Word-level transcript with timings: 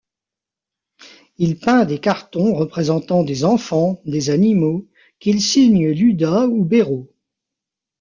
Il 1.37 1.59
peint 1.59 1.85
des 1.85 1.99
cartons 1.99 2.55
représentants 2.55 3.21
des 3.21 3.45
enfants, 3.45 4.01
des 4.05 4.31
animaux... 4.31 4.87
qu'il 5.19 5.39
signe 5.43 5.91
Luda 5.91 6.47
ou 6.47 6.65
Béraud. 6.65 7.11